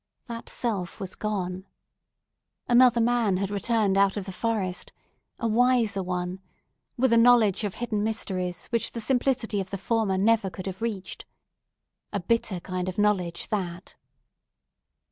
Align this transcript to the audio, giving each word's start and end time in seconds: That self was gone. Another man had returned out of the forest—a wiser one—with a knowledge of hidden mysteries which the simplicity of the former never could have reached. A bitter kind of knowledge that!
That 0.25 0.49
self 0.49 0.99
was 0.99 1.13
gone. 1.13 1.67
Another 2.67 2.99
man 2.99 3.37
had 3.37 3.51
returned 3.51 3.97
out 3.97 4.17
of 4.17 4.25
the 4.25 4.31
forest—a 4.31 5.47
wiser 5.47 6.01
one—with 6.01 7.13
a 7.13 7.17
knowledge 7.17 7.63
of 7.63 7.75
hidden 7.75 8.03
mysteries 8.03 8.65
which 8.71 8.93
the 8.93 8.99
simplicity 8.99 9.61
of 9.61 9.69
the 9.69 9.77
former 9.77 10.17
never 10.17 10.49
could 10.49 10.65
have 10.65 10.81
reached. 10.81 11.25
A 12.11 12.19
bitter 12.19 12.59
kind 12.61 12.89
of 12.89 12.97
knowledge 12.97 13.49
that! 13.49 13.93